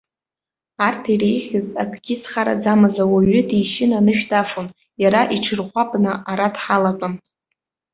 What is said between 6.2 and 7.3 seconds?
ара дҳалатәан.